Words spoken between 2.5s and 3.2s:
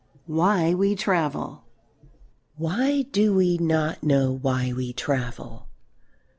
Why